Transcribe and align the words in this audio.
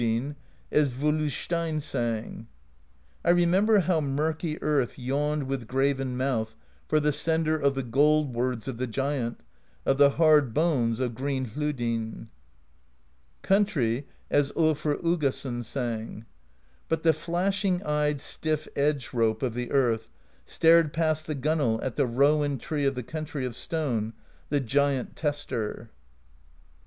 2o8 0.01 0.01
PROSE 0.01 0.17
EDDA 0.17 0.25
Hlodyn/ 0.25 0.35
as 0.71 0.89
Volu 0.89 1.29
Steinn 1.29 1.79
sang: 1.79 2.47
I 3.23 3.29
remember 3.29 3.79
how 3.81 4.01
murky 4.01 4.59
earth 4.63 4.97
yawned 4.97 5.43
With 5.43 5.67
graven 5.67 6.17
mouth 6.17 6.55
for 6.87 6.99
the 6.99 7.11
Sender 7.11 7.55
Of 7.55 7.75
the 7.75 7.83
Gold 7.83 8.33
Words 8.33 8.67
of 8.67 8.77
the 8.77 8.87
Giant 8.87 9.41
Of 9.85 9.99
the 9.99 10.09
hard 10.17 10.55
bones 10.55 10.99
of 10.99 11.13
Green 11.13 11.45
Hlodyn. 11.51 12.29
Country, 13.43 14.07
as 14.31 14.51
tJlfr 14.53 15.03
Uggason 15.03 15.63
sang: 15.63 16.25
But 16.89 17.03
the 17.03 17.13
flashing 17.13 17.83
eyed 17.83 18.17
stifF 18.19 18.69
Edge 18.75 19.13
Rope 19.13 19.43
Of 19.43 19.53
the 19.53 19.69
Earth 19.69 20.09
stared 20.47 20.93
past 20.93 21.27
the 21.27 21.35
gunwale 21.35 21.79
At 21.83 21.95
the 21.95 22.07
Rowan 22.07 22.57
Tree 22.57 22.87
of 22.87 22.95
the 22.95 23.03
Country 23.03 23.45
Of 23.45 23.55
Stone, 23.55 24.13
the 24.49 24.59
Giant 24.61 25.15
Tester. 25.15 25.91